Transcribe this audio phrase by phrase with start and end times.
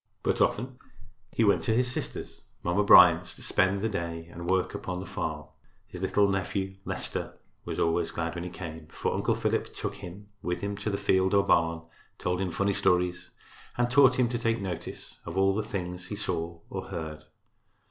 [0.23, 0.79] But, often
[1.31, 5.05] he went to his sister's, Mamma Bryant's, to spend the day and work upon the
[5.05, 5.45] farm.
[5.85, 10.27] His little nephew, Leicester, was always glad when he came, for Uncle Philip took him
[10.41, 11.83] with him to the field or barn,
[12.17, 13.29] told him funny stories
[13.77, 17.25] and taught him to take notice of all the things he saw or heard.